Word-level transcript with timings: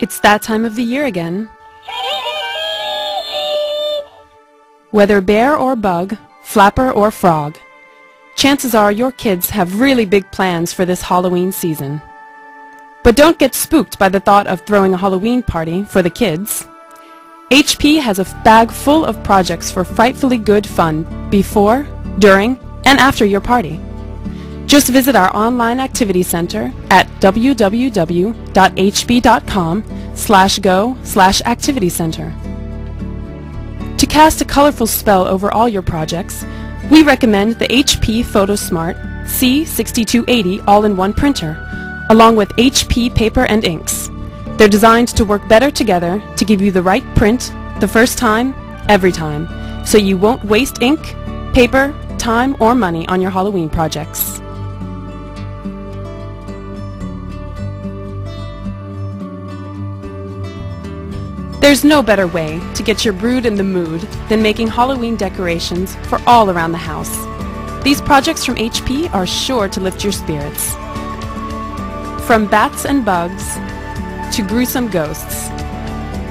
It's 0.00 0.20
that 0.20 0.42
time 0.42 0.64
of 0.64 0.76
the 0.76 0.84
year 0.84 1.06
again. 1.06 1.48
Whether 4.92 5.20
bear 5.20 5.56
or 5.56 5.74
bug, 5.74 6.16
flapper 6.42 6.92
or 6.92 7.10
frog, 7.10 7.58
chances 8.36 8.76
are 8.76 8.92
your 8.92 9.10
kids 9.10 9.50
have 9.50 9.80
really 9.80 10.06
big 10.06 10.30
plans 10.30 10.72
for 10.72 10.84
this 10.84 11.02
Halloween 11.02 11.50
season. 11.50 12.00
But 13.02 13.16
don't 13.16 13.40
get 13.40 13.56
spooked 13.56 13.98
by 13.98 14.08
the 14.08 14.20
thought 14.20 14.46
of 14.46 14.60
throwing 14.60 14.94
a 14.94 14.98
Halloween 14.98 15.42
party 15.42 15.82
for 15.82 16.00
the 16.00 16.10
kids. 16.10 16.66
HP 17.50 18.00
has 18.00 18.20
a 18.20 18.24
bag 18.44 18.70
full 18.70 19.04
of 19.04 19.22
projects 19.24 19.70
for 19.70 19.82
frightfully 19.82 20.38
good 20.38 20.64
fun 20.66 21.28
before, 21.28 21.88
during, 22.20 22.56
and 22.84 23.00
after 23.00 23.24
your 23.24 23.40
party. 23.40 23.80
Just 24.68 24.88
visit 24.90 25.16
our 25.16 25.34
online 25.34 25.80
activity 25.80 26.22
center 26.22 26.70
at 26.90 27.06
www.hp.com 27.20 27.84
slash 30.14 30.58
go 30.58 30.96
slash 31.02 31.40
activity 31.46 31.88
center. 31.88 32.34
To 33.96 34.06
cast 34.06 34.42
a 34.42 34.44
colorful 34.44 34.86
spell 34.86 35.26
over 35.26 35.50
all 35.50 35.70
your 35.70 35.80
projects, 35.80 36.44
we 36.90 37.02
recommend 37.02 37.54
the 37.54 37.66
HP 37.66 38.22
PhotoSmart 38.22 39.02
C6280 39.24 40.64
all-in-one 40.66 41.14
printer, 41.14 41.56
along 42.10 42.36
with 42.36 42.50
HP 42.50 43.14
paper 43.14 43.46
and 43.46 43.64
inks. 43.64 44.10
They're 44.58 44.68
designed 44.68 45.08
to 45.16 45.24
work 45.24 45.48
better 45.48 45.70
together 45.70 46.22
to 46.36 46.44
give 46.44 46.60
you 46.60 46.72
the 46.72 46.82
right 46.82 47.04
print 47.14 47.54
the 47.80 47.88
first 47.88 48.18
time, 48.18 48.54
every 48.90 49.12
time, 49.12 49.48
so 49.86 49.96
you 49.96 50.18
won't 50.18 50.44
waste 50.44 50.82
ink, 50.82 51.00
paper, 51.54 51.94
time, 52.18 52.54
or 52.60 52.74
money 52.74 53.08
on 53.08 53.22
your 53.22 53.30
Halloween 53.30 53.70
projects. 53.70 54.37
There's 61.60 61.84
no 61.84 62.02
better 62.02 62.28
way 62.28 62.60
to 62.74 62.82
get 62.84 63.04
your 63.04 63.12
brood 63.12 63.44
in 63.44 63.56
the 63.56 63.64
mood 63.64 64.00
than 64.28 64.40
making 64.40 64.68
Halloween 64.68 65.16
decorations 65.16 65.96
for 66.06 66.20
all 66.24 66.50
around 66.50 66.70
the 66.70 66.78
house. 66.78 67.12
These 67.82 68.00
projects 68.00 68.44
from 68.44 68.54
HP 68.54 69.12
are 69.12 69.26
sure 69.26 69.68
to 69.68 69.80
lift 69.80 70.04
your 70.04 70.12
spirits. 70.12 70.72
From 72.26 72.46
bats 72.46 72.86
and 72.86 73.04
bugs 73.04 73.54
to 74.36 74.46
gruesome 74.46 74.88
ghosts, 74.88 75.48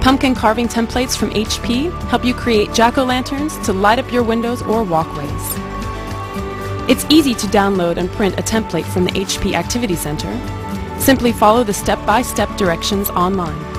pumpkin 0.00 0.34
carving 0.34 0.68
templates 0.68 1.16
from 1.16 1.30
HP 1.30 1.90
help 2.08 2.24
you 2.24 2.32
create 2.32 2.72
jack-o'-lanterns 2.72 3.62
to 3.64 3.72
light 3.72 3.98
up 3.98 4.12
your 4.12 4.22
windows 4.22 4.62
or 4.62 4.84
walkways. 4.84 5.28
It's 6.88 7.04
easy 7.10 7.34
to 7.34 7.46
download 7.48 7.96
and 7.96 8.08
print 8.12 8.38
a 8.38 8.42
template 8.42 8.86
from 8.86 9.04
the 9.04 9.10
HP 9.10 9.54
Activity 9.54 9.96
Center. 9.96 10.32
Simply 11.00 11.32
follow 11.32 11.64
the 11.64 11.74
step-by-step 11.74 12.56
directions 12.56 13.10
online. 13.10 13.75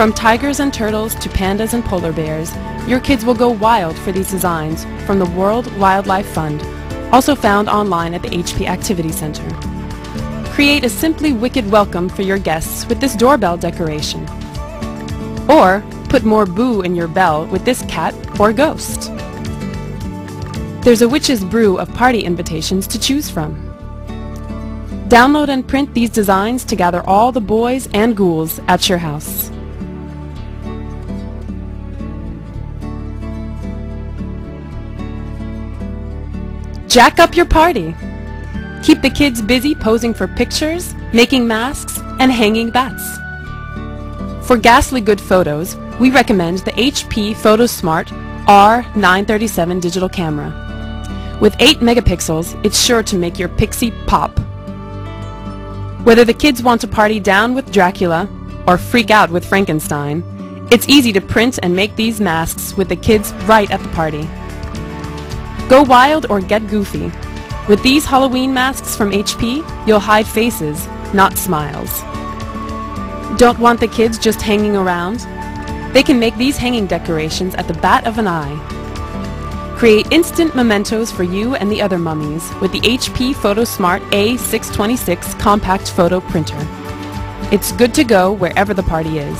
From 0.00 0.14
tigers 0.14 0.60
and 0.60 0.72
turtles 0.72 1.14
to 1.16 1.28
pandas 1.28 1.74
and 1.74 1.84
polar 1.84 2.10
bears, 2.10 2.56
your 2.88 3.00
kids 3.00 3.22
will 3.22 3.34
go 3.34 3.50
wild 3.50 3.98
for 3.98 4.12
these 4.12 4.30
designs 4.30 4.86
from 5.04 5.18
the 5.18 5.28
World 5.32 5.70
Wildlife 5.76 6.26
Fund, 6.26 6.62
also 7.12 7.34
found 7.34 7.68
online 7.68 8.14
at 8.14 8.22
the 8.22 8.30
HP 8.30 8.66
Activity 8.66 9.12
Center. 9.12 9.46
Create 10.54 10.84
a 10.84 10.88
simply 10.88 11.34
wicked 11.34 11.70
welcome 11.70 12.08
for 12.08 12.22
your 12.22 12.38
guests 12.38 12.86
with 12.86 12.98
this 12.98 13.14
doorbell 13.14 13.58
decoration. 13.58 14.26
Or 15.50 15.84
put 16.08 16.24
more 16.24 16.46
boo 16.46 16.80
in 16.80 16.96
your 16.96 17.06
bell 17.06 17.44
with 17.48 17.66
this 17.66 17.82
cat 17.82 18.14
or 18.40 18.54
ghost. 18.54 19.12
There's 20.82 21.02
a 21.02 21.08
witch's 21.10 21.44
brew 21.44 21.76
of 21.76 21.92
party 21.92 22.20
invitations 22.20 22.86
to 22.86 22.98
choose 22.98 23.28
from. 23.28 23.54
Download 25.10 25.50
and 25.50 25.68
print 25.68 25.92
these 25.92 26.08
designs 26.08 26.64
to 26.64 26.74
gather 26.74 27.02
all 27.06 27.32
the 27.32 27.42
boys 27.42 27.86
and 27.92 28.16
ghouls 28.16 28.60
at 28.66 28.88
your 28.88 28.96
house. 28.96 29.50
Jack 36.90 37.20
up 37.20 37.36
your 37.36 37.46
party! 37.46 37.94
Keep 38.82 39.00
the 39.00 39.12
kids 39.14 39.40
busy 39.40 39.76
posing 39.76 40.12
for 40.12 40.26
pictures, 40.26 40.92
making 41.12 41.46
masks, 41.46 42.00
and 42.18 42.32
hanging 42.32 42.68
bats. 42.68 43.16
For 44.44 44.56
ghastly 44.56 45.00
good 45.00 45.20
photos, 45.20 45.76
we 46.00 46.10
recommend 46.10 46.58
the 46.58 46.72
HP 46.72 47.36
PhotoSmart 47.36 48.08
R937 48.46 49.80
digital 49.80 50.08
camera. 50.08 51.38
With 51.40 51.54
8 51.60 51.78
megapixels, 51.78 52.60
it's 52.64 52.84
sure 52.84 53.04
to 53.04 53.16
make 53.16 53.38
your 53.38 53.50
pixie 53.50 53.92
pop. 54.08 54.36
Whether 56.02 56.24
the 56.24 56.34
kids 56.34 56.60
want 56.60 56.80
to 56.80 56.88
party 56.88 57.20
down 57.20 57.54
with 57.54 57.70
Dracula 57.70 58.28
or 58.66 58.76
freak 58.76 59.12
out 59.12 59.30
with 59.30 59.46
Frankenstein, 59.46 60.24
it's 60.72 60.88
easy 60.88 61.12
to 61.12 61.20
print 61.20 61.60
and 61.62 61.76
make 61.76 61.94
these 61.94 62.20
masks 62.20 62.76
with 62.76 62.88
the 62.88 62.96
kids 62.96 63.32
right 63.46 63.70
at 63.70 63.80
the 63.80 63.88
party. 63.90 64.28
Go 65.70 65.84
wild 65.84 66.26
or 66.28 66.40
get 66.40 66.66
goofy. 66.66 67.12
With 67.68 67.80
these 67.84 68.04
Halloween 68.04 68.52
masks 68.52 68.96
from 68.96 69.12
HP, 69.12 69.64
you'll 69.86 70.00
hide 70.00 70.26
faces, 70.26 70.88
not 71.14 71.38
smiles. 71.38 72.00
Don't 73.38 73.60
want 73.60 73.78
the 73.78 73.86
kids 73.86 74.18
just 74.18 74.42
hanging 74.42 74.74
around? 74.74 75.20
They 75.94 76.02
can 76.02 76.18
make 76.18 76.36
these 76.36 76.56
hanging 76.56 76.88
decorations 76.88 77.54
at 77.54 77.68
the 77.68 77.74
bat 77.74 78.04
of 78.04 78.18
an 78.18 78.26
eye. 78.26 79.76
Create 79.78 80.10
instant 80.10 80.56
mementos 80.56 81.12
for 81.12 81.22
you 81.22 81.54
and 81.54 81.70
the 81.70 81.80
other 81.80 82.00
mummies 82.00 82.52
with 82.60 82.72
the 82.72 82.80
HP 82.80 83.32
PhotoSmart 83.32 84.00
A626 84.10 85.38
compact 85.38 85.92
photo 85.92 86.18
printer. 86.18 86.58
It's 87.52 87.70
good 87.70 87.94
to 87.94 88.02
go 88.02 88.32
wherever 88.32 88.74
the 88.74 88.82
party 88.82 89.18
is. 89.18 89.38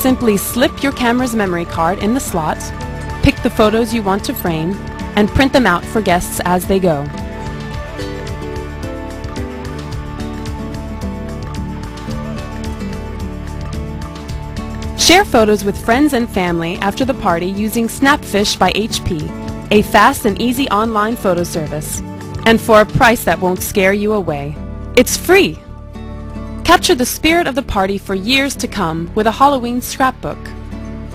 Simply 0.00 0.38
slip 0.38 0.82
your 0.82 0.92
camera's 0.92 1.34
memory 1.34 1.66
card 1.66 1.98
in 1.98 2.14
the 2.14 2.20
slot, 2.20 2.56
pick 3.22 3.36
the 3.42 3.50
photos 3.50 3.92
you 3.92 4.02
want 4.02 4.24
to 4.24 4.34
frame, 4.34 4.72
and 5.16 5.28
print 5.30 5.52
them 5.52 5.66
out 5.66 5.84
for 5.84 6.00
guests 6.00 6.40
as 6.44 6.66
they 6.66 6.78
go. 6.78 7.04
Share 14.98 15.24
photos 15.24 15.64
with 15.64 15.82
friends 15.84 16.14
and 16.14 16.28
family 16.28 16.76
after 16.78 17.04
the 17.04 17.14
party 17.14 17.46
using 17.46 17.86
Snapfish 17.86 18.58
by 18.58 18.72
HP, 18.72 19.70
a 19.70 19.82
fast 19.82 20.26
and 20.26 20.40
easy 20.40 20.68
online 20.68 21.16
photo 21.16 21.44
service. 21.44 22.00
And 22.44 22.60
for 22.60 22.80
a 22.80 22.86
price 22.86 23.24
that 23.24 23.40
won't 23.40 23.62
scare 23.62 23.92
you 23.92 24.12
away. 24.12 24.56
It's 24.96 25.16
free! 25.16 25.58
Capture 26.64 26.96
the 26.96 27.06
spirit 27.06 27.46
of 27.46 27.54
the 27.54 27.62
party 27.62 27.98
for 27.98 28.14
years 28.14 28.56
to 28.56 28.66
come 28.66 29.08
with 29.14 29.28
a 29.28 29.32
Halloween 29.32 29.80
scrapbook. 29.80 30.38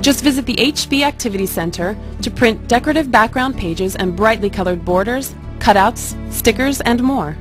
Just 0.01 0.23
visit 0.23 0.47
the 0.47 0.55
HP 0.55 1.03
Activity 1.03 1.45
Center 1.45 1.95
to 2.23 2.31
print 2.31 2.67
decorative 2.67 3.11
background 3.11 3.55
pages 3.55 3.95
and 3.95 4.15
brightly 4.15 4.49
colored 4.49 4.83
borders, 4.83 5.35
cutouts, 5.59 6.15
stickers, 6.33 6.81
and 6.81 7.03
more. 7.03 7.37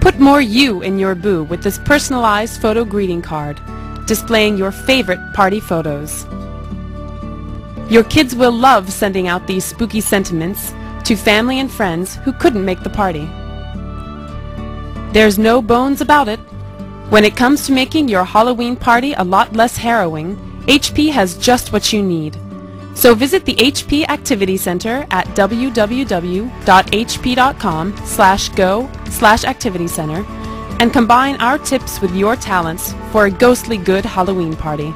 Put 0.00 0.20
more 0.20 0.40
you 0.40 0.82
in 0.82 1.00
your 1.00 1.16
boo 1.16 1.42
with 1.42 1.64
this 1.64 1.80
personalized 1.80 2.62
photo 2.62 2.84
greeting 2.84 3.22
card, 3.22 3.60
displaying 4.06 4.56
your 4.56 4.70
favorite 4.70 5.18
party 5.34 5.58
photos. 5.58 6.24
Your 7.90 8.04
kids 8.04 8.36
will 8.36 8.52
love 8.52 8.92
sending 8.92 9.26
out 9.26 9.48
these 9.48 9.64
spooky 9.64 10.00
sentiments 10.00 10.72
to 11.04 11.16
family 11.16 11.58
and 11.58 11.70
friends 11.70 12.14
who 12.16 12.32
couldn't 12.34 12.64
make 12.64 12.84
the 12.84 12.90
party. 12.90 13.28
There's 15.12 15.40
no 15.40 15.60
bones 15.60 16.00
about 16.00 16.28
it. 16.28 16.38
When 17.10 17.24
it 17.24 17.36
comes 17.36 17.66
to 17.66 17.72
making 17.72 18.08
your 18.08 18.24
Halloween 18.24 18.76
party 18.76 19.12
a 19.14 19.24
lot 19.24 19.54
less 19.54 19.76
harrowing, 19.76 20.51
HP 20.66 21.10
has 21.10 21.36
just 21.36 21.72
what 21.72 21.92
you 21.92 22.02
need. 22.02 22.36
So 22.94 23.14
visit 23.14 23.44
the 23.44 23.54
HP 23.56 24.08
Activity 24.08 24.56
Center 24.56 25.06
at 25.10 25.26
www.hp.com 25.28 26.46
slash 28.04 28.48
go 28.50 28.90
slash 29.10 29.44
activity 29.44 29.88
center 29.88 30.24
and 30.80 30.92
combine 30.92 31.36
our 31.36 31.58
tips 31.58 32.00
with 32.00 32.14
your 32.14 32.36
talents 32.36 32.94
for 33.10 33.26
a 33.26 33.30
ghostly 33.30 33.76
good 33.76 34.04
Halloween 34.04 34.56
party. 34.56 34.92